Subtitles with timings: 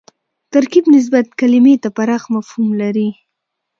[0.53, 3.09] ترکیب نسبت کلیمې ته پراخ مفهوم لري